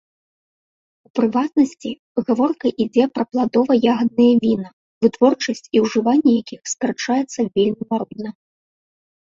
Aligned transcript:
У 1.07 1.11
прыватнасці, 1.17 1.91
гаворка 2.29 2.67
ідзе 2.85 3.03
пра 3.17 3.23
пладова-ягадныя 3.33 4.33
віна, 4.47 4.69
вытворчасць 5.07 5.65
і 5.77 5.85
ўжыванне 5.85 6.31
якіх 6.41 6.61
скарачаецца 6.75 7.39
вельмі 7.55 7.83
марудна. 7.95 8.29